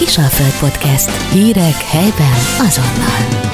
[0.00, 1.32] Kisalföld Podcast.
[1.32, 3.50] Hírek helyben azonnal.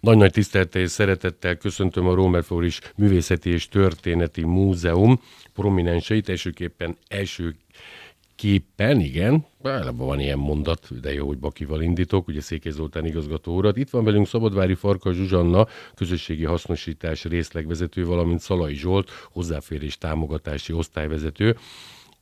[0.00, 5.20] Nagy-nagy tisztelettel és szeretettel köszöntöm a Rómer Floris Művészeti és Történeti Múzeum
[5.54, 7.56] prominenseit, elsőképpen első
[8.36, 13.56] képpen, igen, Általában van ilyen mondat, de jó, hogy Bakival indítok, ugye Székely Zoltán igazgató
[13.56, 13.76] urat.
[13.76, 21.56] Itt van velünk Szabadvári Farka Zsuzsanna, közösségi hasznosítás részlegvezető, valamint Szalai Zsolt, hozzáférés támogatási osztályvezető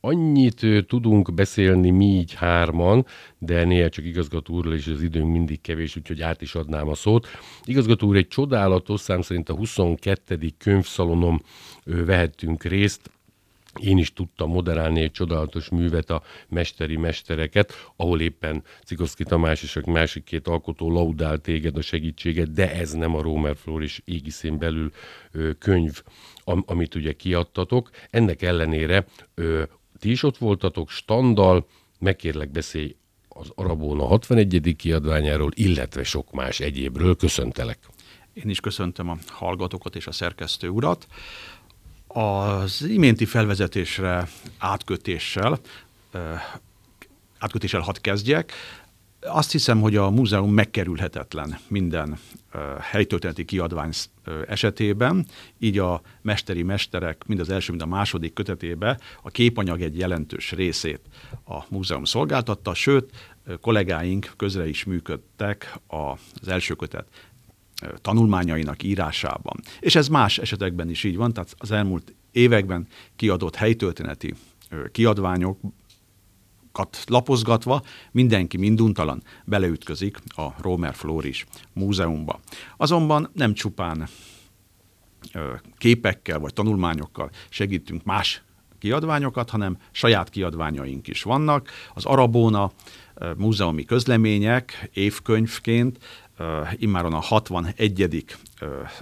[0.05, 3.05] annyit tudunk beszélni mi így hárman,
[3.37, 6.95] de néha csak igazgató úrral, és az időnk mindig kevés, úgyhogy át is adnám a
[6.95, 7.27] szót.
[7.63, 10.49] Igazgató úr, egy csodálatos, szám szerint a 22.
[10.57, 11.41] könyvszalonom
[11.83, 13.09] vehettünk részt,
[13.79, 19.75] én is tudtam moderálni egy csodálatos művet, a Mesteri Mestereket, ahol éppen Cikoszki Tamás és
[19.75, 24.57] a másik két alkotó laudál téged a segítséget, de ez nem a Romer Floris égiszén
[24.57, 24.91] belül
[25.31, 26.01] ö, könyv,
[26.43, 27.89] am, amit ugye kiadtatok.
[28.09, 29.63] Ennek ellenére ö,
[30.05, 31.67] ti is ott voltatok, standal,
[31.99, 32.95] megkérlek beszélj
[33.27, 34.75] az Arabóna 61.
[34.77, 37.15] kiadványáról, illetve sok más egyébről.
[37.15, 37.79] Köszöntelek!
[38.33, 41.07] Én is köszöntöm a hallgatókat és a szerkesztő urat.
[42.07, 45.59] Az iménti felvezetésre átkötéssel,
[47.37, 48.51] átkötéssel hadd kezdjek.
[49.27, 52.17] Azt hiszem, hogy a múzeum megkerülhetetlen minden
[52.79, 53.91] helytörténeti kiadvány
[54.47, 55.25] esetében,
[55.59, 60.51] így a mesteri mesterek mind az első, mind a második kötetébe a képanyag egy jelentős
[60.51, 60.99] részét
[61.45, 67.07] a múzeum szolgáltatta, sőt, kollégáink közre is működtek az első kötet
[68.01, 69.59] tanulmányainak írásában.
[69.79, 74.33] És ez más esetekben is így van, tehát az elmúlt években kiadott helytörténeti
[74.91, 75.59] kiadványok
[77.05, 77.81] lapozgatva
[78.11, 82.39] mindenki minduntalan beleütközik a Romer Floris múzeumba.
[82.77, 84.07] Azonban nem csupán
[85.77, 88.43] képekkel vagy tanulmányokkal segítünk más
[88.79, 91.69] kiadványokat, hanem saját kiadványaink is vannak.
[91.93, 92.71] Az Arabóna
[93.37, 95.97] múzeumi közlemények évkönyvként
[96.77, 98.25] immáron a 61.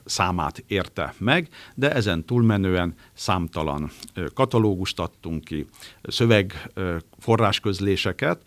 [0.05, 3.91] számát érte meg, de ezen túlmenően számtalan
[4.33, 5.65] katalógust adtunk ki,
[6.03, 6.71] szöveg
[7.19, 8.41] forrásközléseket,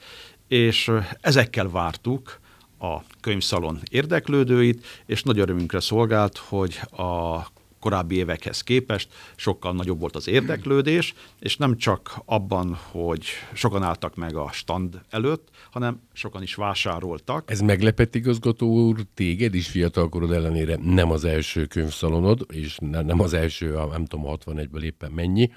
[0.48, 0.90] és
[1.20, 2.40] ezekkel vártuk
[2.78, 7.46] a könyvszalon érdeklődőit, és nagy örömünkre szolgált, hogy a
[7.86, 14.14] korábbi évekhez képest sokkal nagyobb volt az érdeklődés, és nem csak abban, hogy sokan álltak
[14.14, 17.50] meg a stand előtt, hanem sokan is vásároltak.
[17.50, 23.32] Ez meglepett igazgató úr téged is fiatalkorod ellenére nem az első könyvszalonod, és nem az
[23.32, 25.50] első, nem tudom, 61-ből éppen mennyi.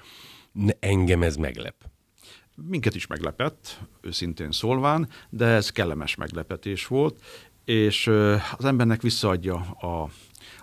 [0.80, 1.74] Engem ez meglep.
[2.68, 7.20] Minket is meglepett, őszintén szólván, de ez kellemes meglepetés volt,
[7.64, 8.06] és
[8.56, 10.08] az embernek visszaadja a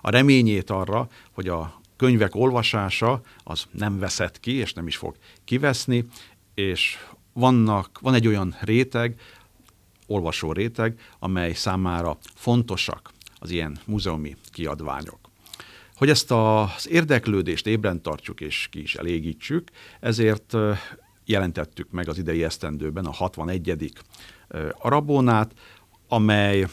[0.01, 5.15] a reményét arra, hogy a könyvek olvasása az nem veszett ki, és nem is fog
[5.43, 6.05] kiveszni,
[6.53, 6.97] és
[7.33, 9.19] vannak, van egy olyan réteg,
[10.07, 15.19] olvasó réteg, amely számára fontosak az ilyen múzeumi kiadványok.
[15.95, 20.53] Hogy ezt az érdeklődést ébren tartsuk és ki is elégítsük, ezért
[21.25, 23.91] jelentettük meg az idei esztendőben a 61.
[24.77, 25.51] Arabónát,
[26.07, 26.67] amely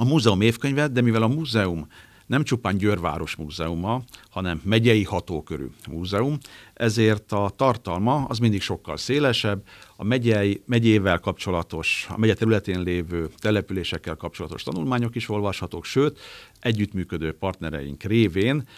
[0.00, 1.86] a múzeum évkönyvet, de mivel a múzeum
[2.26, 6.38] nem csupán Győrváros múzeuma, hanem megyei hatókörű múzeum,
[6.74, 9.62] ezért a tartalma az mindig sokkal szélesebb,
[9.96, 16.18] a megyei, megyével kapcsolatos, a megye területén lévő településekkel kapcsolatos tanulmányok is olvashatók, sőt,
[16.60, 18.68] együttműködő partnereink révén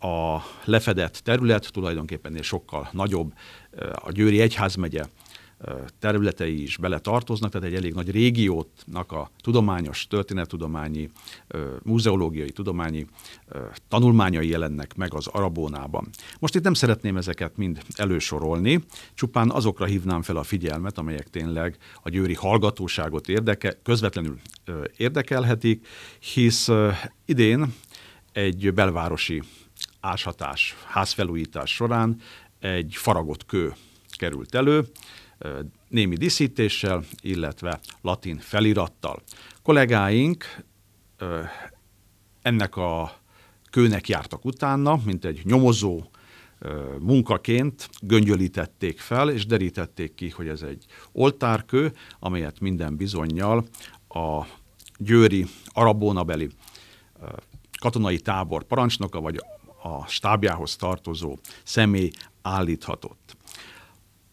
[0.00, 3.32] a lefedett terület tulajdonképpen sokkal nagyobb,
[3.94, 5.04] a Győri Egyházmegye
[5.98, 11.10] területei is bele tartoznak, tehát egy elég nagy régiótnak a tudományos, történettudományi,
[11.82, 13.06] múzeológiai, tudományi
[13.88, 16.08] tanulmányai jelennek meg az Arabónában.
[16.38, 18.84] Most itt nem szeretném ezeket mind elősorolni,
[19.14, 24.38] csupán azokra hívnám fel a figyelmet, amelyek tényleg a győri hallgatóságot érdeke, közvetlenül
[24.96, 25.86] érdekelhetik,
[26.18, 26.68] hisz
[27.24, 27.74] idén
[28.32, 29.42] egy belvárosi
[30.00, 32.20] áshatás, házfelújítás során
[32.60, 33.74] egy faragott kő
[34.16, 34.86] került elő,
[35.88, 39.22] némi diszítéssel, illetve latin felirattal.
[39.62, 40.44] Kollégáink
[42.42, 43.12] ennek a
[43.70, 46.02] kőnek jártak utána, mint egy nyomozó
[46.98, 53.64] munkaként göngyölítették fel, és derítették ki, hogy ez egy oltárkő, amelyet minden bizonyal
[54.08, 54.46] a
[54.96, 56.48] győri arabónabeli
[57.80, 59.36] katonai tábor parancsnoka, vagy
[59.82, 62.10] a stábjához tartozó személy
[62.42, 63.36] állíthatott.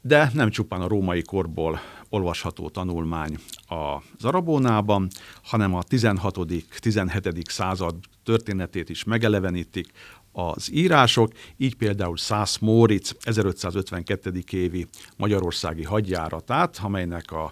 [0.01, 1.79] De nem csupán a római korból
[2.09, 5.07] olvasható tanulmány az Arabónában,
[5.43, 7.49] hanem a 16.-17.
[7.49, 9.91] század történetét is megelevenítik
[10.31, 14.43] az írások, így például Szász Móric 1552.
[14.51, 14.87] évi
[15.17, 17.43] magyarországi hadjáratát, amelynek a,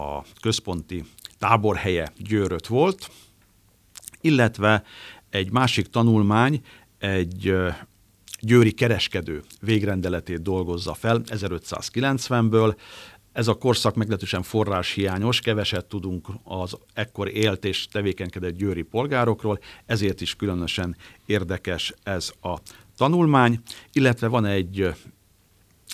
[0.00, 1.04] a központi
[1.38, 3.10] táborhelye Győröt volt,
[4.20, 4.82] illetve
[5.30, 6.60] egy másik tanulmány
[6.98, 7.54] egy
[8.40, 12.76] győri kereskedő végrendeletét dolgozza fel 1590-ből.
[13.32, 20.20] Ez a korszak meglehetősen forráshiányos, keveset tudunk az ekkor élt és tevékenykedett győri polgárokról, ezért
[20.20, 20.96] is különösen
[21.26, 22.56] érdekes ez a
[22.96, 23.60] tanulmány,
[23.92, 24.94] illetve van egy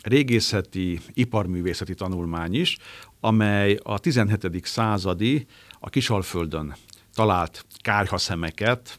[0.03, 2.77] régészeti, iparművészeti tanulmány is,
[3.21, 4.65] amely a 17.
[4.65, 5.47] századi
[5.81, 6.77] a Kisalföldön
[7.15, 8.99] talált kályhaszemeket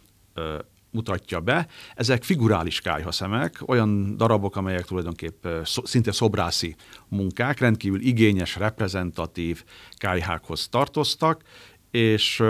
[0.94, 1.68] mutatja be.
[1.96, 6.76] Ezek figurális kályhaszemek, olyan darabok, amelyek tulajdonképp szinte szobrászi
[7.08, 9.64] munkák, rendkívül igényes, reprezentatív
[9.98, 11.42] kályhákhoz tartoztak,
[11.92, 12.44] és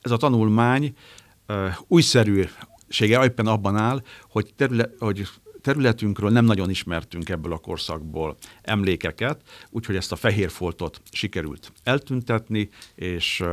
[0.00, 0.94] ez a tanulmány
[1.88, 5.28] újszerűsége éppen abban áll, hogy, terület, hogy
[5.62, 9.40] területünkről nem nagyon ismertünk ebből a korszakból emlékeket,
[9.70, 13.44] úgyhogy ezt a fehér foltot sikerült eltüntetni, és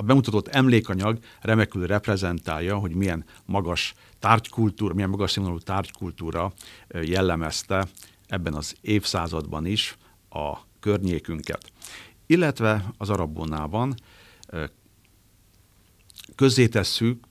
[0.00, 6.52] a bemutatott emlékanyag remekül reprezentálja, hogy milyen magas tárgykultúra, milyen magas színvonalú tárgykultúra
[6.88, 7.88] jellemezte
[8.26, 9.96] ebben az évszázadban is
[10.30, 11.72] a környékünket.
[12.26, 13.94] Illetve az Arabonában
[16.34, 17.24] közzétesszük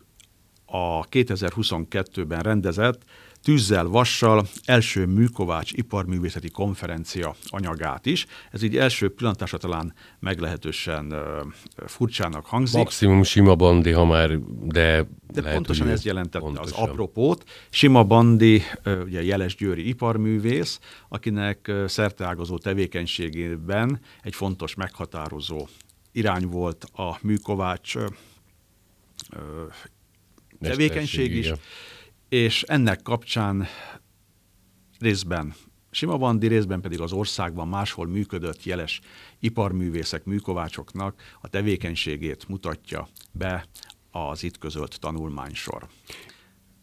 [0.66, 3.04] a 2022-ben rendezett
[3.44, 8.25] tűzzel, vassal első műkovács iparművészeti konferencia anyagát is.
[8.51, 11.13] Ez így első pillantásra talán meglehetősen
[11.86, 12.78] furcsának hangzik.
[12.78, 16.74] Maximum sima bandi, ha már, de de lehet, pontosan ez jelentette pontosan.
[16.74, 17.44] az apropót.
[17.69, 18.62] Sima Bandi,
[19.04, 20.80] ugye Jeles Győri iparművész,
[21.10, 25.68] akinek szerteágazó tevékenységében egy fontos meghatározó
[26.12, 27.94] irány volt a műkovács
[30.62, 31.51] tevékenység is,
[32.29, 33.68] és ennek kapcsán
[35.00, 35.53] részben
[35.91, 39.01] Sima Bandi, részben pedig az országban máshol működött jeles
[39.39, 43.65] iparművészek, műkovácsoknak a tevékenységét mutatja be
[44.12, 45.88] az itt közölt tanulmánysor.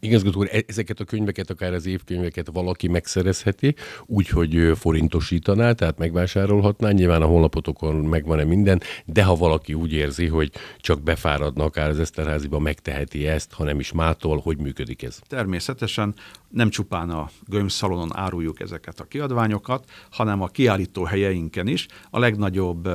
[0.05, 3.75] Igazgató úr, e- ezeket a könyveket, akár az évkönyveket valaki megszerezheti,
[4.05, 6.91] úgyhogy forintosítaná, tehát megvásárolhatná.
[6.91, 11.99] Nyilván a honlapotokon megvan-e minden, de ha valaki úgy érzi, hogy csak befáradna akár az
[11.99, 15.19] Eszterháziba, megteheti ezt, ha nem is mától, hogy működik ez?
[15.27, 16.13] Természetesen
[16.49, 22.89] nem csupán a gömbszalonon áruljuk ezeket a kiadványokat, hanem a kiállító helyeinken is a legnagyobb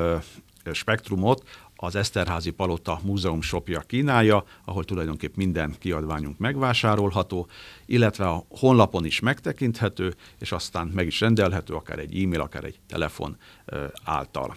[0.73, 1.43] spektrumot
[1.83, 7.47] az Eszterházi Palota Múzeum shopja kínálja, ahol tulajdonképp minden kiadványunk megvásárolható,
[7.87, 12.81] illetve a honlapon is megtekinthető, és aztán meg is rendelhető, akár egy e-mail, akár egy
[12.89, 13.37] telefon
[14.05, 14.57] által.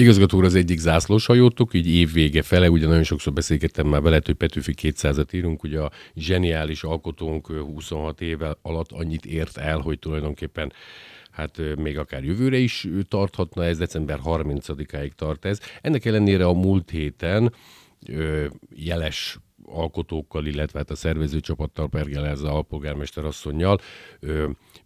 [0.00, 4.34] Igazgató az egyik zászlós hajótok, így évvége fele, ugye nagyon sokszor beszélgettem már vele, hogy
[4.34, 10.72] Petőfi 200-at írunk, ugye a zseniális alkotónk 26 éve alatt annyit ért el, hogy tulajdonképpen
[11.30, 15.60] hát még akár jövőre is tarthatna, ez december 30-áig tart ez.
[15.80, 17.54] Ennek ellenére a múlt héten
[18.74, 23.80] jeles alkotókkal, illetve hát a szervezőcsapattal, Pergelezza alpolgármester asszonynal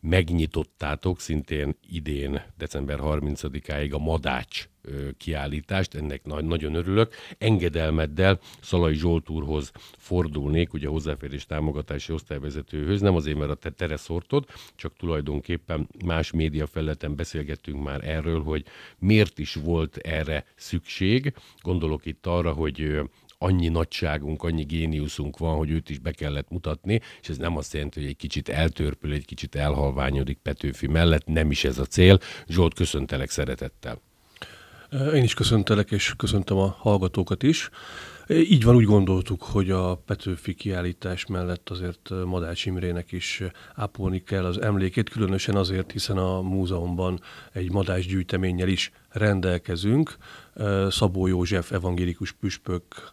[0.02, 4.68] megnyitottátok szintén idén, december 30-áig a Madács
[5.16, 7.14] kiállítást, ennek nagy, nagyon örülök.
[7.38, 13.70] Engedelmeddel Szalai Zsolt úrhoz fordulnék, ugye a hozzáférés támogatási osztályvezetőhöz, nem azért, mert a te
[13.70, 14.44] tereszortod,
[14.74, 18.64] csak tulajdonképpen más média felületen beszélgettünk már erről, hogy
[18.98, 21.34] miért is volt erre szükség.
[21.60, 23.00] Gondolok itt arra, hogy
[23.42, 27.72] annyi nagyságunk, annyi géniuszunk van, hogy őt is be kellett mutatni, és ez nem azt
[27.72, 32.18] jelenti, hogy egy kicsit eltörpül, egy kicsit elhalványodik Petőfi mellett, nem is ez a cél.
[32.48, 34.00] Zsolt, köszöntelek szeretettel.
[35.14, 37.70] Én is köszöntelek, és köszöntöm a hallgatókat is.
[38.28, 43.42] Így van, úgy gondoltuk, hogy a Petőfi kiállítás mellett azért Madács Imrének is
[43.74, 47.20] ápolni kell az emlékét, különösen azért, hiszen a múzeumban
[47.52, 50.16] egy Madács gyűjteménnyel is rendelkezünk.
[50.88, 53.12] Szabó József evangélikus püspök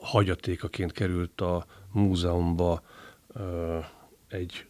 [0.00, 2.82] hagyatékaként került a múzeumba
[4.28, 4.64] egy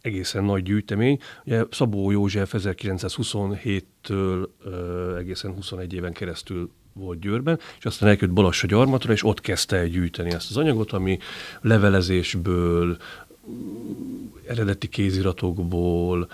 [0.00, 1.18] egészen nagy gyűjtemény.
[1.44, 4.48] Ugye Szabó József 1927-től
[5.18, 9.86] egészen 21 éven keresztül volt Győrben, és aztán elkült Balassa gyarmatra, és ott kezdte el
[9.86, 11.18] gyűjteni ezt az anyagot, ami
[11.60, 12.96] levelezésből,
[14.48, 16.28] eredeti kéziratokból,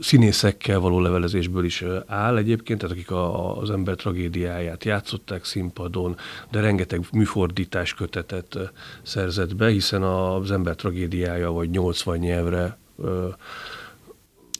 [0.00, 6.16] színészekkel való levelezésből is áll egyébként, tehát akik a, az ember tragédiáját játszották színpadon,
[6.50, 8.58] de rengeteg műfordítás kötetet
[9.02, 12.78] szerzett be, hiszen az ember tragédiája vagy 80 nyelvre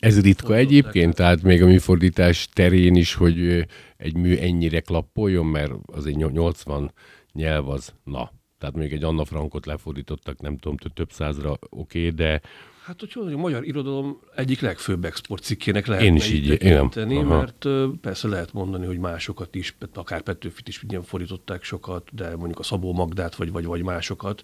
[0.01, 3.67] ez ritka egyébként, tehát még a műfordítás terén is, hogy
[3.97, 6.93] egy mű ennyire klappoljon, mert azért 80
[7.33, 12.11] nyelv az, na, tehát még egy Anna Frankot lefordítottak, nem tudom, több százra oké, okay,
[12.11, 12.41] de
[12.89, 17.69] Hát, hogy mondjam, a magyar irodalom egyik legfőbb exportcikkének lehet Én is így tekinteni, mert
[18.01, 22.63] persze lehet mondani, hogy másokat is, akár Petőfit is ugye fordították sokat, de mondjuk a
[22.63, 24.43] Szabó Magdát, vagy, vagy, vagy másokat,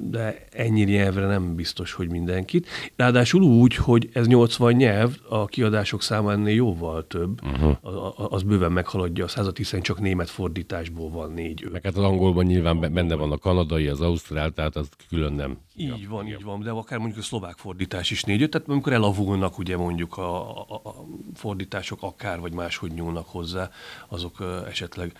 [0.00, 2.68] de ennyi nyelvre nem biztos, hogy mindenkit.
[2.96, 8.32] Ráadásul úgy, hogy ez 80 nyelv, a kiadások száma ennél jóval több, uh-huh.
[8.32, 11.68] az bőven meghaladja a százat, hiszen csak német fordításból van négy.
[11.72, 15.58] Meg hát az angolban nyilván benne van a kanadai, az ausztrál, tehát az külön nem.
[15.76, 19.58] Így van, így van, de akár mondjuk a szlovák fordítás is négy, tehát amikor elavulnak
[19.58, 21.04] ugye mondjuk a, a, a
[21.34, 23.70] fordítások akár vagy máshogy nyúlnak hozzá,
[24.08, 25.12] azok esetleg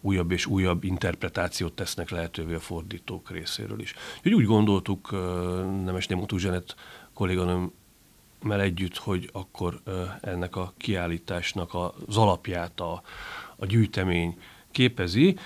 [0.00, 3.94] újabb és újabb interpretációt tesznek lehetővé a fordítók részéről is.
[4.16, 5.10] Úgyhogy úgy gondoltuk,
[5.84, 6.74] Nemes Némutú Zsenet
[7.14, 9.80] kolléganőmmel együtt, hogy akkor
[10.20, 11.74] ennek a kiállításnak
[12.06, 13.02] az alapját a,
[13.56, 14.36] a gyűjtemény
[14.70, 15.36] képezi,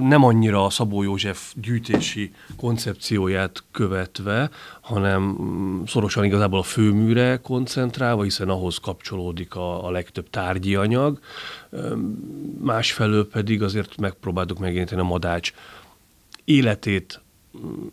[0.00, 8.22] nem annyira a Szabó József gyűjtési koncepcióját követve, hanem mm, szorosan igazából a főműre koncentrálva,
[8.22, 11.18] hiszen ahhoz kapcsolódik a, a legtöbb tárgyi anyag.
[12.60, 15.52] Másfelől pedig azért megpróbáltuk megjelenteni a madács
[16.44, 17.20] életét,
[17.58, 17.86] mm,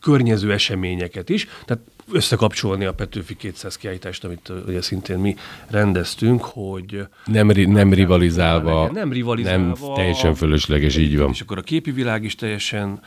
[0.00, 1.48] környező eseményeket is.
[1.64, 5.36] Tehát összekapcsolni a Petőfi 200 kiállítást, amit ugye szintén mi
[5.66, 7.06] rendeztünk, hogy...
[7.24, 8.84] Nem, ri, nem rivalizálva.
[8.84, 9.64] Nem, nem rivalizálva.
[9.64, 11.30] Nem teljesen fölösleges, így van.
[11.30, 13.00] És akkor a képi világ is teljesen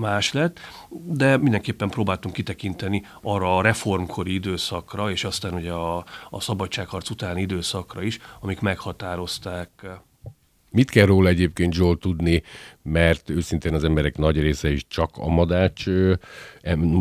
[0.00, 0.58] más lett,
[0.90, 7.40] de mindenképpen próbáltunk kitekinteni arra a reformkori időszakra, és aztán ugye a, a szabadságharc utáni
[7.40, 9.86] időszakra is, amik meghatározták
[10.76, 12.42] Mit kell róla egyébként Zsolt tudni,
[12.82, 15.84] mert őszintén az emberek nagy része is csak a madács,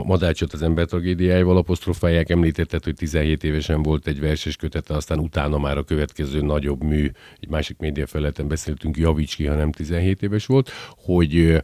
[0.04, 2.30] madácsot az ember tragédiájával apostrofálják.
[2.30, 7.12] Említetted, hogy 17 évesen volt egy verses kötete, aztán utána már a következő nagyobb mű,
[7.40, 11.62] egy másik média felületen beszéltünk, javíts ki, ha nem 17 éves volt, hogy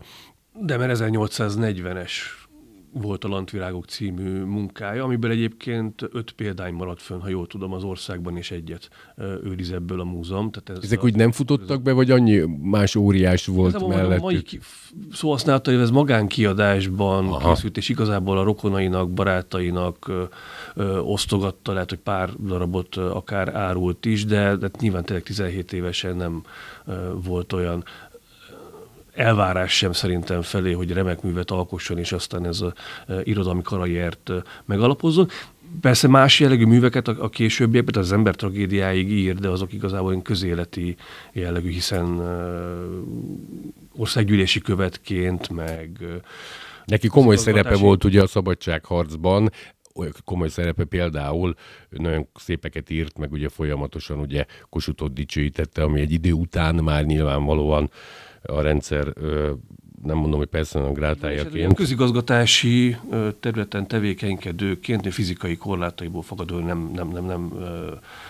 [0.59, 2.11] de mert 1840-es
[2.93, 7.83] volt a Lantvirágok című munkája, amiből egyébként öt példány maradt fönn, ha jól tudom, az
[7.83, 8.89] országban, és egyet
[9.43, 10.51] őriz ebből a múzeum.
[10.51, 14.19] Tehát ez Ezek a, úgy nem futottak be, vagy annyi más óriás volt ez mellett?
[14.19, 14.43] A mai
[15.11, 17.53] szó használta, hogy ez magánkiadásban Aha.
[17.53, 20.23] készült, és igazából a rokonainak, barátainak ö,
[20.75, 25.73] ö, osztogatta, lehet, hogy pár darabot ö, akár árult is, de, de nyilván tényleg 17
[25.73, 26.43] évesen nem
[26.85, 27.83] ö, volt olyan
[29.13, 32.73] elvárás sem szerintem felé, hogy remek művet alkosson, és aztán ez a
[33.07, 35.27] e, irodalmi karriert e, megalapozzon.
[35.81, 40.95] Persze más jellegű műveket a, a későbbiekben, az ember tragédiáig ír, de azok igazából közéleti
[41.31, 42.29] jellegű, hiszen uh,
[43.95, 45.97] országgyűlési követként, meg...
[46.01, 46.07] Uh,
[46.85, 49.49] Neki komoly szerepe volt ugye a szabadságharcban,
[50.25, 51.55] komoly szerepe például
[51.89, 57.91] nagyon szépeket írt, meg ugye folyamatosan ugye Kosutot dicsőítette, ami egy idő után már nyilvánvalóan
[58.41, 59.13] a rendszer
[60.03, 61.73] nem mondom, hogy persze a grátájaként.
[61.73, 62.97] Közigazgatási
[63.39, 67.53] területen tevékenykedőként fizikai korlátaiból fogadó nem, nem, nem, nem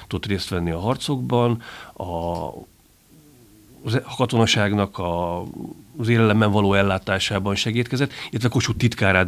[0.08, 1.62] tudott részt venni a harcokban.
[1.94, 2.48] A,
[3.86, 5.42] a katonaságnak a,
[5.98, 9.28] az élelemben való ellátásában segítkezett, illetve Kossuth titkárát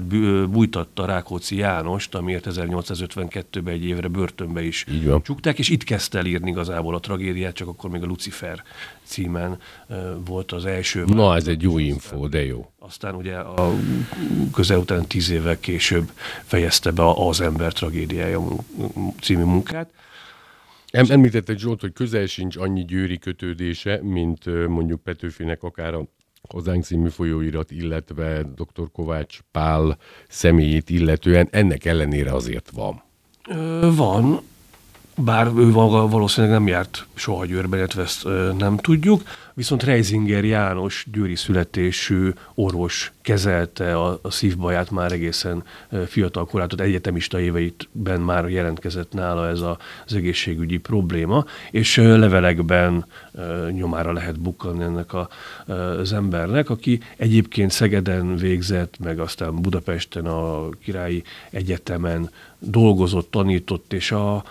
[0.49, 4.85] bújtatta Rákóczi Jánost, amiért 1852-ben egy évre börtönbe is
[5.23, 8.63] csukták, és itt kezdte el írni igazából a tragédiát, csak akkor még a Lucifer
[9.03, 9.57] címen
[10.25, 11.03] volt az első.
[11.05, 12.71] Na, ez egy jó info, de jó.
[12.79, 13.73] Aztán ugye a
[14.53, 16.11] közel után tíz évvel később
[16.43, 18.41] fejezte be az ember tragédiája
[19.21, 19.89] című munkát.
[20.93, 26.07] Em, említette Zsolt, hogy közel sincs annyi győri kötődése, mint mondjuk Petőfinek akár a
[26.49, 28.91] Hozzánk című folyóirat, illetve dr.
[28.91, 29.97] Kovács Pál
[30.27, 31.47] személyét illetően.
[31.51, 33.03] Ennek ellenére azért van.
[33.49, 34.41] Ö, van,
[35.15, 38.27] bár ő valószínűleg nem járt soha Győrben, illetve ezt
[38.57, 39.21] nem tudjuk,
[39.53, 45.63] viszont Reisinger János győri születésű orvos kezelte a, a szívbaját már egészen
[46.07, 53.05] fiatal korától, egyetemista éveitben már jelentkezett nála ez a, az egészségügyi probléma, és levelekben
[53.71, 55.29] nyomára lehet bukkanni ennek a,
[55.99, 62.29] az embernek, aki egyébként Szegeden végzett, meg aztán Budapesten a Királyi Egyetemen
[62.59, 64.43] dolgozott, tanított, és a,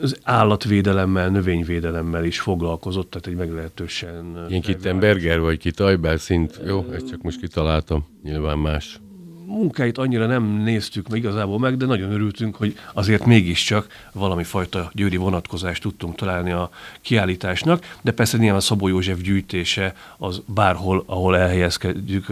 [0.00, 4.46] az állatvédelemmel, növényvédelemmel is foglalkozott, tehát egy meglehetősen...
[4.48, 6.60] Ilyen Kittenberger vagy Kitajbel szint?
[6.66, 9.00] Jó, ezt csak most kitaláltam, nyilván más.
[9.46, 14.90] Munkáit annyira nem néztük meg igazából meg, de nagyon örültünk, hogy azért mégiscsak valami fajta
[14.94, 21.02] győri vonatkozást tudtunk találni a kiállításnak, de persze nyilván a Szabó József gyűjtése az bárhol,
[21.06, 22.26] ahol elhelyezkedjük,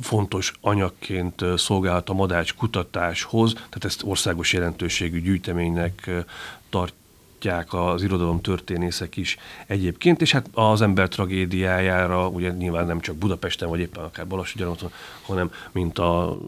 [0.00, 6.10] fontos anyagként szolgálhat a madács kutatáshoz, tehát ezt országos jelentőségű gyűjteménynek
[6.70, 6.94] tart,
[7.46, 13.16] látják az irodalom történészek is egyébként, és hát az ember tragédiájára, ugye nyilván nem csak
[13.16, 14.90] Budapesten, vagy éppen akár Balassagyarmaton,
[15.22, 16.38] hanem mint a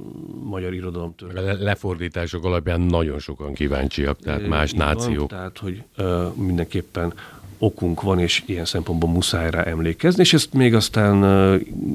[0.42, 1.58] magyar irodalom történészek.
[1.58, 5.28] Le- lefordítások alapján nagyon sokan kíváncsiak, tehát más Így van, nációk.
[5.28, 7.12] tehát, hogy ö, mindenképpen
[7.58, 11.20] okunk van, és ilyen szempontból muszáj rá emlékezni, és ezt még aztán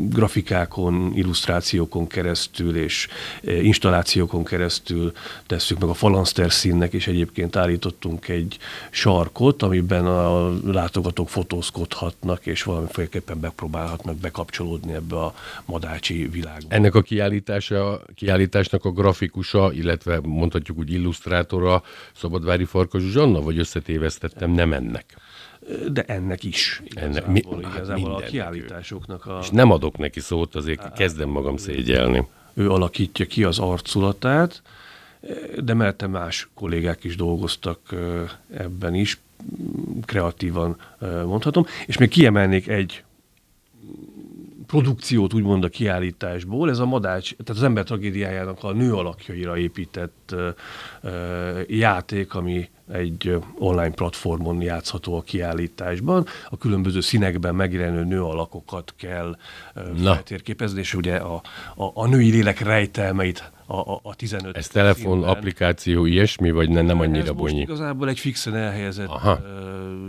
[0.10, 3.08] grafikákon, illusztrációkon keresztül és
[3.42, 5.12] installációkon keresztül
[5.48, 8.58] tesszük meg a falanszter színnek, és egyébként állítottunk egy
[8.92, 15.34] sarkot, amiben a látogatók fotózkodhatnak, és valamiféleképpen megpróbálhatnak bekapcsolódni ebbe a
[15.66, 16.68] madácsi világba.
[16.68, 21.84] Ennek a kiállítása, kiállításnak a grafikusa, illetve mondhatjuk úgy illusztrátora
[22.16, 25.06] Szabadvári Farkas Zsanna, vagy összetévesztettem, nem ennek.
[25.92, 28.32] De ennek is Ennek- igazából, mi- hát igazából a mindennek ő.
[28.32, 29.40] kiállításoknak a...
[29.42, 32.28] És nem adok neki szót, azért kezdem magam szégyelni.
[32.54, 34.62] ő alakítja ki az arculatát,
[35.64, 37.80] de mellette más kollégák is dolgoztak
[38.54, 39.20] ebben is,
[40.06, 40.76] kreatívan
[41.26, 43.04] mondhatom, és még kiemelnék egy
[44.68, 50.30] produkciót úgymond a kiállításból, ez a Madács, tehát az ember tragédiájának a nő alakjaira épített
[50.32, 50.50] ö,
[51.02, 56.26] ö, játék, ami egy online platformon játszható a kiállításban.
[56.50, 59.38] A különböző színekben megjelenő nő alakokat kell
[59.98, 60.14] Na.
[60.14, 61.42] feltérképezni, és ugye a,
[61.76, 65.30] a, a női lélek rejtelmeit a, a, a 15 Ez telefon, színben.
[65.30, 67.60] applikáció, ilyesmi, vagy ne, nem Ez annyira most bonyi?
[67.62, 69.40] igazából egy fixen elhelyezett Aha.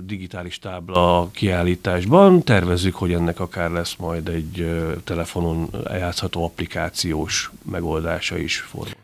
[0.04, 2.42] digitális tábla a kiállításban.
[2.42, 9.02] Tervezzük, hogy ennek akár lesz majd egy telefonon játszható applikációs megoldása is formátumban.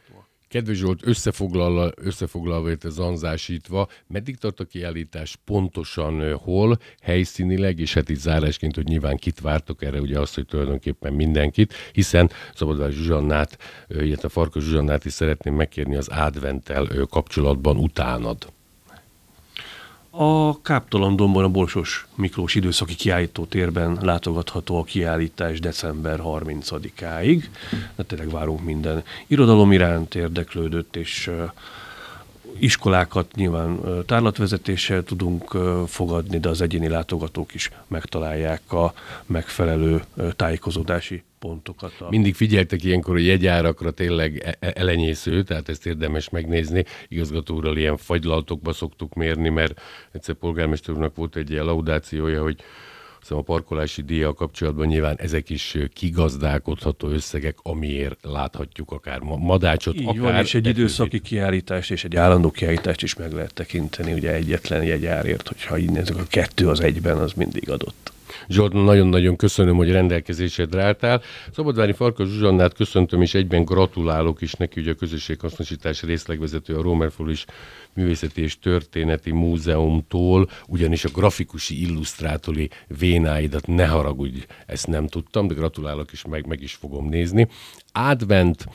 [0.51, 8.09] Kedves Zsolt, összefoglalva, összefoglalva itt zanzásítva, meddig tart a kiállítás pontosan hol, helyszínileg, és hát
[8.09, 13.59] itt zárásként, hogy nyilván kit vártok erre, ugye azt, hogy tulajdonképpen mindenkit, hiszen Szabadvári Zsuzsannát,
[13.89, 18.53] illetve Farkas Zsuzsannát is szeretném megkérni az adventtel kapcsolatban utánad.
[20.13, 27.45] A Káptalandomban a Borsos Miklós időszaki kiállító térben látogatható a kiállítás december 30-áig.
[27.97, 31.31] De tényleg várunk minden irodalom iránt érdeklődött, és
[32.59, 38.95] iskolákat nyilván tárlatvezetéssel tudunk fogadni, de az egyéni látogatók is megtalálják a
[39.27, 40.03] megfelelő
[40.37, 41.93] tájékozódási pontokat.
[41.99, 46.85] A Mindig figyeltek ilyenkor a jegyárakra tényleg e- e- elenyésző, tehát ezt érdemes megnézni.
[47.09, 49.81] Igazgató ilyen fagylaltokba szoktuk mérni, mert
[50.13, 52.63] egyszer polgármester volt egy ilyen laudációja, hogy
[53.21, 59.95] hiszem a parkolási díjjal kapcsolatban nyilván ezek is kigazdálkodható összegek, amiért láthatjuk akár ma- madácsot,
[59.95, 64.13] Így akár van, és egy időszaki kiállítást és egy állandó kiállítást is meg lehet tekinteni,
[64.13, 68.13] ugye egyetlen jegyárért, hogyha így nézzük, a kettő az egyben, az mindig adott.
[68.49, 71.23] Zsolt, nagyon-nagyon köszönöm, hogy rendelkezésedre álltál.
[71.53, 77.45] Szabadvári Farkas Zsuzsannát köszöntöm, és egyben gratulálok is neki, ugye a közösséghasznosítás részlegvezető a Rómerfolis
[77.95, 85.55] Művészeti és Történeti Múzeumtól, ugyanis a grafikusi illusztrátori vénáidat ne haragudj, ezt nem tudtam, de
[85.55, 87.49] gratulálok is, meg, meg is fogom nézni.
[87.93, 88.67] Advent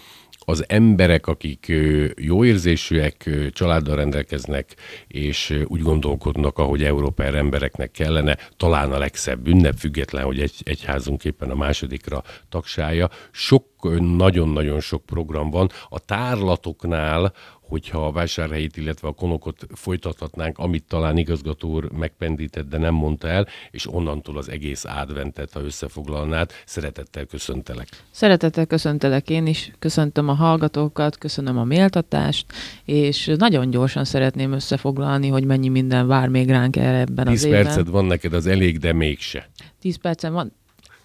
[0.45, 1.73] az emberek, akik
[2.15, 4.75] jó érzésűek, családdal rendelkeznek,
[5.07, 11.25] és úgy gondolkodnak, ahogy Európára embereknek kellene, talán a legszebb ünnep, független, hogy egy, egyházunk
[11.25, 13.09] éppen a másodikra tagsája.
[13.31, 13.65] Sok,
[13.99, 15.69] nagyon-nagyon sok program van.
[15.89, 17.33] A tárlatoknál,
[17.67, 23.27] hogyha a vásárhelyét, illetve a konokot folytathatnánk, amit talán igazgató úr megpendített, de nem mondta
[23.27, 27.87] el, és onnantól az egész adventet, ha összefoglalnád, szeretettel köszöntelek.
[28.11, 32.45] Szeretettel köszöntelek én is, köszöntöm a hallgatókat, köszönöm a méltatást,
[32.85, 37.43] és nagyon gyorsan szeretném összefoglalni, hogy mennyi minden vár még ránk erre ebben 10 az
[37.43, 37.63] évben.
[37.63, 39.49] perced van neked, az elég, de mégse.
[39.79, 40.53] 10 percen van.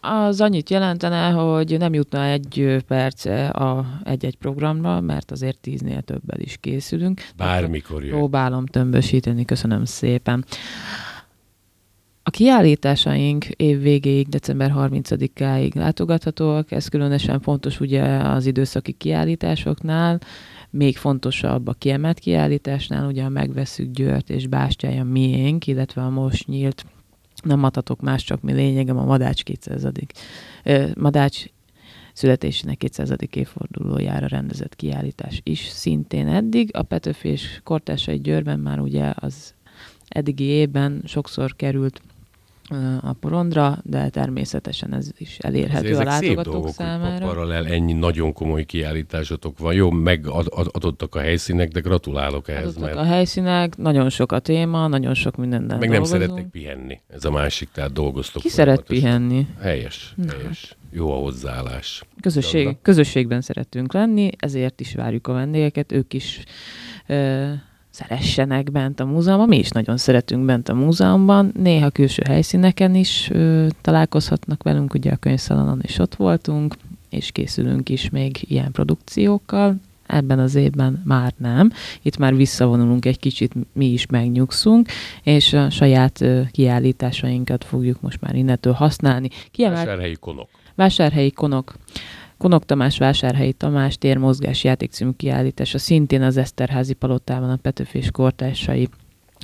[0.00, 6.40] Az annyit jelentene, hogy nem jutna egy perce a egy-egy programra, mert azért tíznél többel
[6.40, 7.20] is készülünk.
[7.36, 8.16] Bármikor jön.
[8.16, 10.44] Próbálom tömbösíteni, köszönöm szépen.
[12.22, 20.20] A kiállításaink év végéig, december 30-áig látogathatóak, ez különösen fontos ugye az időszaki kiállításoknál,
[20.70, 26.46] még fontosabb a kiemelt kiállításnál, ugye a Megveszük Győrt és Bástyája miénk, illetve a most
[26.46, 26.84] nyílt
[27.42, 29.86] nem adhatok más, csak mi lényegem a Madács 200.
[30.64, 31.44] ö, Madács
[32.12, 33.12] születésének 200.
[33.30, 36.76] évfordulójára rendezett kiállítás is szintén eddig.
[36.76, 39.54] A Petőfi és Kortásai Győrben már ugye az
[40.08, 42.00] eddigi évben sokszor került
[43.00, 47.26] a porondra, de természetesen ez is elérhető Azért a ezek szép látogatók dolgok, hogy számára.
[47.26, 49.74] paralel ennyi nagyon komoly kiállításotok van.
[49.74, 54.88] Jó, megadottak a helyszínek, de gratulálok ehhez, Adottak mert a helyszínek, nagyon sok a téma,
[54.88, 56.22] nagyon sok mindennel meg nem dolgozunk.
[56.22, 57.00] szerettek pihenni.
[57.08, 58.42] Ez a másik, tehát dolgoztok.
[58.42, 59.46] Ki szeret pihenni?
[59.60, 60.76] Helyes, helyes.
[60.92, 62.02] Jó a hozzáállás.
[62.20, 66.42] Közösség, közösségben szeretünk lenni, ezért is várjuk a vendégeket, ők is
[67.06, 67.50] ö,
[68.00, 69.48] szeressenek bent a múzeumban.
[69.48, 71.52] Mi is nagyon szeretünk bent a múzeumban.
[71.56, 76.74] Néha külső helyszíneken is ö, találkozhatnak velünk, ugye a könyvszalonon is ott voltunk,
[77.10, 79.76] és készülünk is még ilyen produkciókkal.
[80.06, 81.72] Ebben az évben már nem.
[82.02, 84.88] Itt már visszavonulunk egy kicsit, mi is megnyugszunk,
[85.22, 89.28] és a saját ö, kiállításainkat fogjuk most már innentől használni.
[89.50, 89.84] Kiemelt...
[89.84, 90.48] Vásárhelyi konok.
[90.74, 91.74] Vásárhelyi konok.
[92.40, 98.10] Konok Tamás Vásárhelyi Tamás térmozgás játék című kiállítása szintén az Eszterházi Palotában a Petőfi és
[98.10, 98.88] Kortársai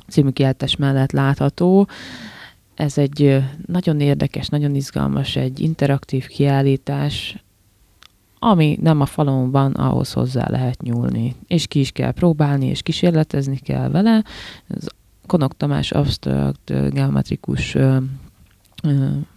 [0.07, 1.87] című kiállítás mellett látható.
[2.75, 7.43] Ez egy nagyon érdekes, nagyon izgalmas, egy interaktív kiállítás,
[8.39, 11.35] ami nem a falon van, ahhoz hozzá lehet nyúlni.
[11.47, 14.23] És ki is kell próbálni, és kísérletezni kell vele.
[14.67, 14.85] Ez
[15.25, 17.77] Konok Tamás absztrakt geometrikus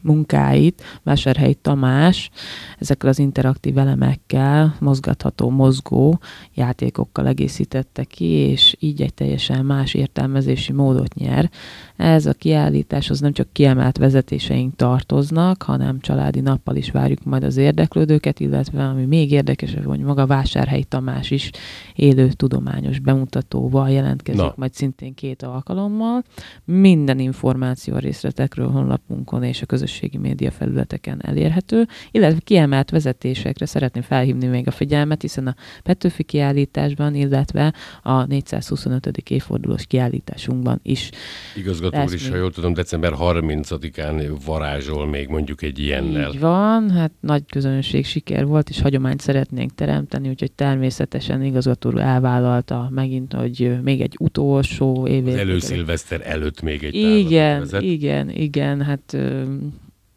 [0.02, 2.30] munkáit Vásárhelyi Tamás
[2.78, 6.18] ezekkel az interaktív elemekkel, mozgatható, mozgó
[6.54, 11.50] játékokkal egészítette ki, és így egy teljesen más értelmezési módot nyer.
[11.96, 17.44] Ez a kiállítás az nem csak kiemelt vezetéseink tartoznak, hanem családi nappal is várjuk majd
[17.44, 21.50] az érdeklődőket, illetve ami még érdekesebb, hogy maga Vásárhelyi Tamás is
[21.94, 24.54] élő tudományos bemutatóval jelentkezik, Na.
[24.56, 26.24] majd szintén két alkalommal.
[26.64, 34.02] Minden információ a részletekről honlapunkon és a közösségi média felületeken elérhető, illetve kiemelt vezetésekre szeretném
[34.02, 39.06] felhívni még a figyelmet, hiszen a Petőfi kiállításban, illetve a 425.
[39.28, 41.10] évfordulós kiállításunkban is
[41.56, 42.30] Igazgató úr is, még.
[42.32, 46.32] ha jól tudom, december 30-án varázsol még mondjuk egy ilyennel.
[46.32, 52.00] Így van, hát nagy közönség siker volt, és hagyományt szeretnénk teremteni, úgyhogy természetesen igazgató úr
[52.00, 55.36] elvállalta megint, hogy még egy utolsó Az évét.
[55.36, 57.82] előszilveszter előtt még egy Igen, vezet.
[57.82, 59.16] igen, igen, hát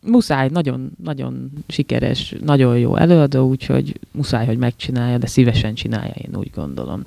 [0.06, 6.36] muszáj, nagyon, nagyon sikeres, nagyon jó előadó, úgyhogy muszáj, hogy megcsinálja, de szívesen csinálja, én
[6.36, 7.04] úgy gondolom.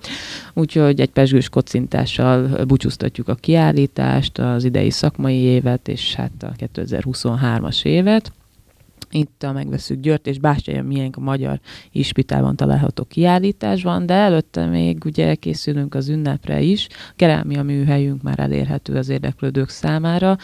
[0.55, 7.85] Úgyhogy egy pesgős kocintással búcsúztatjuk a kiállítást, az idei szakmai évet, és hát a 2023-as
[7.85, 8.33] évet.
[9.11, 11.61] Itt a Megveszünk Győrt és Bástyai miénk a Magyar
[11.93, 16.89] Ispitában található kiállítás van, de előtte még ugye készülünk az ünnepre is.
[17.17, 20.37] Kerámia műhelyünk már elérhető az érdeklődők számára.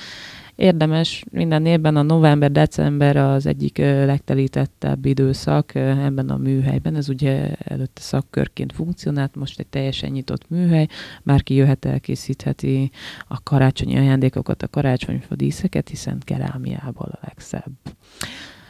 [0.63, 6.97] Érdemes minden évben a november-december az egyik legtelítettebb időszak ebben a műhelyben.
[6.97, 10.87] Ez ugye előtte szakkörként funkcionált, most egy teljesen nyitott műhely.
[11.23, 12.91] Bárki jöhet, elkészítheti
[13.29, 17.73] a karácsonyi ajándékokat, a karácsonyfa díszeket, hiszen kerámiából a legszebb.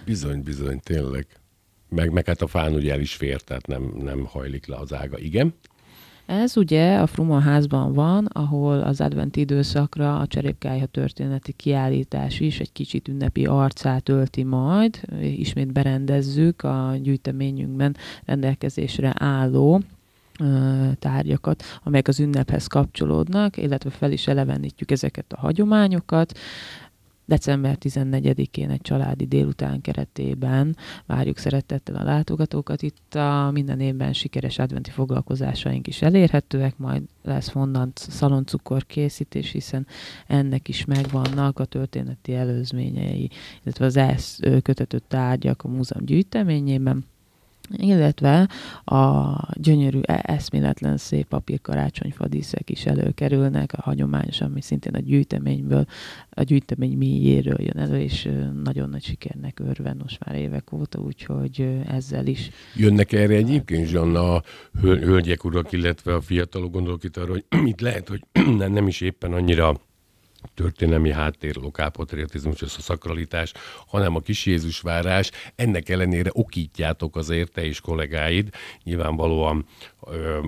[0.04, 1.26] Bizony, bizony, tényleg.
[1.88, 4.94] Meg, meg hát a fán ugye el is fér, tehát nem, nem hajlik le az
[4.94, 5.18] ága.
[5.18, 5.54] Igen?
[6.26, 12.60] Ez ugye a Fruma házban van, ahol az adventi időszakra a cserépkályha történeti kiállítás is
[12.60, 15.00] egy kicsit ünnepi arcát ölti majd.
[15.20, 19.82] Ismét berendezzük a gyűjteményünkben rendelkezésre álló
[20.98, 26.38] tárgyakat, amelyek az ünnephez kapcsolódnak, illetve fel is elevenítjük ezeket a hagyományokat.
[27.24, 32.82] December 14-én egy családi délután keretében várjuk szeretettel a látogatókat.
[32.82, 39.86] Itt a minden évben sikeres adventi foglalkozásaink is elérhetőek, majd lesz fondant szaloncukor készítés, hiszen
[40.26, 43.30] ennek is megvannak a történeti előzményei,
[43.62, 47.04] illetve az ehhez kötető tárgyak a múzeum gyűjteményében
[47.70, 48.48] illetve
[48.84, 55.84] a gyönyörű, e- eszméletlen szép papírkarácsonyfa díszek is előkerülnek, a hagyományos, ami szintén a gyűjteményből,
[56.30, 58.28] a gyűjtemény mélyéről jön elő, és
[58.64, 64.34] nagyon nagy sikernek örven most már évek óta, úgyhogy ezzel is Jönnek erre egyébként, Zsanna,
[64.34, 64.42] a
[64.80, 68.20] höl- hölgyek, urak, illetve a fiatalok gondolok itt arra, hogy itt lehet, hogy
[68.56, 69.80] nem is éppen annyira
[70.54, 73.52] történelmi háttér, lokálpatriotizmus, ez a szakralitás,
[73.86, 75.30] hanem a kis Jézusvárás.
[75.54, 78.48] Ennek ellenére okítjátok azért te és kollégáid,
[78.82, 79.66] nyilvánvalóan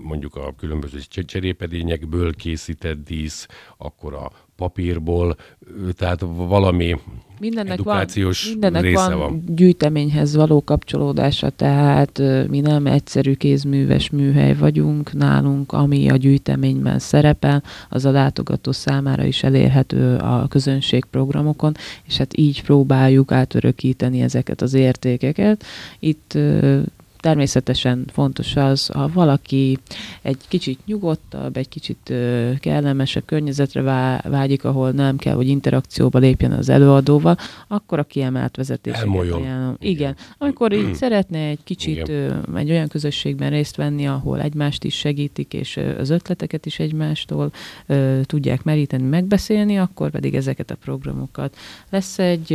[0.02, 5.36] mondjuk a különböző cse- cserépedényekből készített dísz, akkor a papírból,
[5.96, 6.96] tehát valami
[7.40, 9.42] Mindennek edukációs van, mindennek része van, van.
[9.46, 17.62] gyűjteményhez való kapcsolódása, tehát mi nem egyszerű kézműves műhely vagyunk nálunk, ami a gyűjteményben szerepel,
[17.88, 21.74] az a látogató számára is elérhető a közönségprogramokon,
[22.06, 25.64] és hát így próbáljuk átörökíteni ezeket az értékeket.
[25.98, 26.38] Itt
[27.24, 29.78] természetesen fontos az, ha valaki
[30.22, 32.12] egy kicsit nyugodtabb, egy kicsit
[32.60, 37.36] kellemesebb környezetre vá- vágyik, ahol nem kell, hogy interakcióba lépjen az előadóval,
[37.68, 38.58] akkor a kiemelt
[39.34, 39.76] ajánlom.
[39.78, 39.92] Igen.
[39.94, 40.16] Igen.
[40.38, 42.56] Amikor így szeretne egy kicsit Igen.
[42.56, 47.52] egy olyan közösségben részt venni, ahol egymást is segítik, és az ötleteket is egymástól
[48.22, 51.56] tudják meríteni, megbeszélni, akkor pedig ezeket a programokat.
[51.90, 52.52] Lesz egy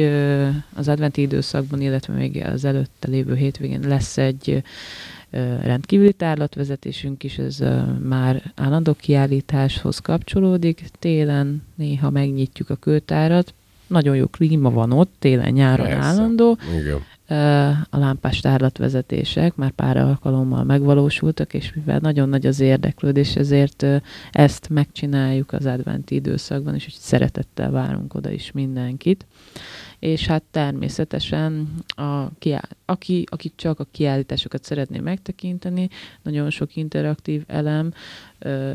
[0.75, 4.58] az adventi időszakban, illetve még az előtte lévő hétvégén lesz egy
[5.61, 7.63] rendkívüli tárlatvezetésünk is, ez
[8.03, 10.83] már állandó kiállításhoz kapcsolódik.
[10.99, 13.53] Télen néha megnyitjuk a kőtárat,
[13.87, 16.07] nagyon jó klíma van ott, télen-nyáron Persze.
[16.07, 16.57] állandó.
[16.79, 16.99] Igen.
[17.89, 23.85] A lámpás tárlatvezetések már pár alkalommal megvalósultak, és mivel nagyon nagy az érdeklődés, ezért
[24.31, 29.25] ezt megcsináljuk az adventi időszakban, és hogy szeretettel várunk oda is mindenkit.
[29.99, 32.27] És hát természetesen, a
[32.85, 35.89] aki, aki csak a kiállításokat szeretné megtekinteni,
[36.21, 37.93] nagyon sok interaktív elem,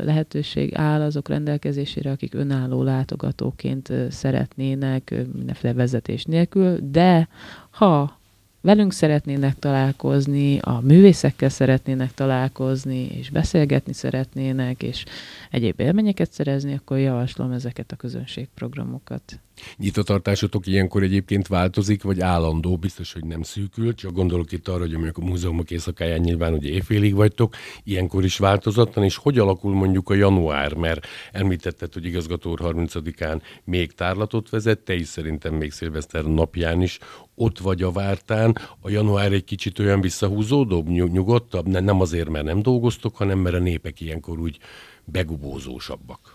[0.03, 7.27] lehetőség áll azok rendelkezésére, akik önálló látogatóként szeretnének mindenféle vezetés nélkül, de
[7.69, 8.19] ha
[8.65, 15.03] velünk szeretnének találkozni, a művészekkel szeretnének találkozni, és beszélgetni szeretnének, és
[15.51, 19.39] egyéb élményeket szerezni, akkor javaslom ezeket a közönségprogramokat.
[19.77, 24.93] Nyitvatartásotok ilyenkor egyébként változik, vagy állandó, biztos, hogy nem szűkül, csak gondolok itt arra, hogy
[24.93, 30.09] amikor a múzeumok éjszakáján nyilván ugye éjfélig vagytok, ilyenkor is változatlan, és hogy alakul mondjuk
[30.09, 36.23] a január, mert említetted, hogy igazgató úr 30-án még tárlatot vezet, te szerintem még szilveszter
[36.23, 36.99] napján is
[37.35, 42.61] ott vagy a vártán, a január egy kicsit olyan visszahúzódóbb, nyugodtabb, nem azért, mert nem
[42.61, 44.57] dolgoztok, hanem mert a népek ilyenkor úgy
[45.05, 46.34] begubózósabbak.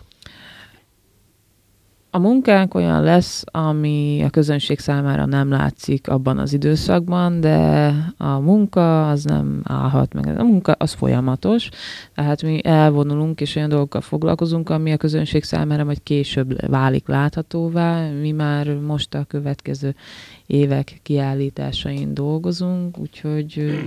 [2.13, 8.39] A munkánk olyan lesz, ami a közönség számára nem látszik abban az időszakban, de a
[8.39, 10.39] munka az nem állhat meg.
[10.39, 11.69] A munka az folyamatos,
[12.15, 18.09] tehát mi elvonulunk és olyan dolgokkal foglalkozunk, ami a közönség számára majd később válik láthatóvá.
[18.09, 19.95] Mi már most a következő
[20.45, 23.79] évek kiállításain dolgozunk, úgyhogy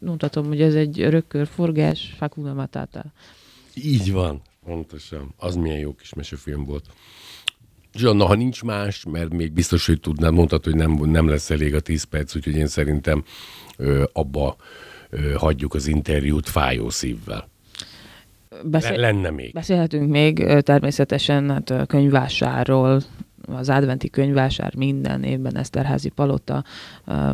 [0.00, 3.04] mutatom, hogy ez egy örökkörforgás, Fakuna Matata.
[3.74, 5.34] Így van, pontosan.
[5.36, 6.84] Az milyen jó kis mesefilm volt.
[7.94, 11.74] Zsanna, ha nincs más, mert még biztos, hogy tudnád, mondtad, hogy nem, nem lesz elég
[11.74, 13.24] a 10 perc, úgyhogy én szerintem
[13.76, 14.56] ö, abba
[15.10, 17.48] ö, hagyjuk az interjút fájó szívvel.
[18.64, 18.96] Beszél...
[18.96, 19.52] Lenne még.
[19.52, 23.02] Beszélhetünk még természetesen hát a könyvásárról,
[23.54, 26.64] az adventi könyvásár minden évben Eszterházi Palota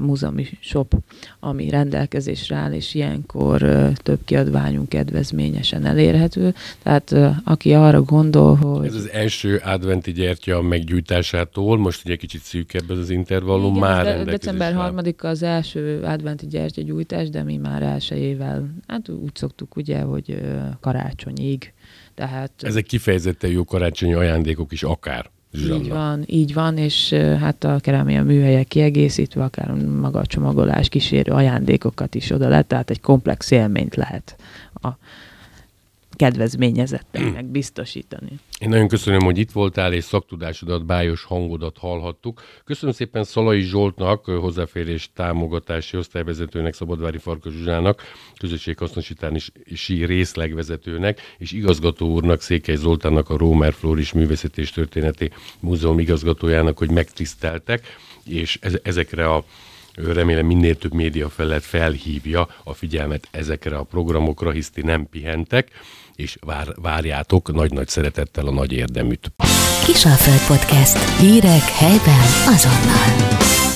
[0.00, 0.94] múzeumi shop,
[1.40, 3.60] ami rendelkezésre áll, és ilyenkor
[3.94, 6.54] több kiadványunk kedvezményesen elérhető.
[6.82, 8.86] Tehát aki arra gondol, hogy...
[8.86, 14.04] Ez az első adventi gyertya meggyújtásától, most ugye kicsit szűkebb ez az intervallum, Igen, már
[14.04, 19.76] de, december 3 az első adventi gyertya gyújtás, de mi már elsőjével, hát úgy szoktuk
[19.76, 20.40] ugye, hogy
[20.80, 21.72] karácsonyig.
[22.14, 25.30] Tehát, Ezek kifejezetten jó karácsonyi ajándékok is akár.
[25.56, 25.82] Zsanna.
[25.82, 31.32] Így van, így van, és hát a kerámia műhelyek kiegészítve, akár maga a csomagolás kísérő
[31.32, 34.36] ajándékokat is oda lehet, tehát egy komplex élményt lehet
[34.74, 34.88] a
[36.16, 38.30] kedvezményezetteknek biztosítani.
[38.58, 42.42] Én nagyon köszönöm, hogy itt voltál, és szaktudásodat, bájos hangodat hallhattuk.
[42.64, 48.02] Köszönöm szépen Szalai Zsoltnak, hozzáférés támogatási osztályvezetőnek, Szabadvári Farkas Zsuzsának,
[48.38, 56.78] közösséghasznosítási részlegvezetőnek, és igazgató úrnak, Székely Zoltánnak, a Rómer Floris Művészeti és Történeti Múzeum igazgatójának,
[56.78, 57.86] hogy megtiszteltek,
[58.24, 59.44] és ezekre a
[59.94, 65.70] remélem minél több média felett felhívja a figyelmet ezekre a programokra, hisz ti nem pihentek,
[66.16, 69.32] és vár, várjátok nagy-nagy szeretettel a nagy érdeműt.
[69.84, 71.18] Kisalföld Podcast.
[71.18, 73.75] Hírek helyben azonnal.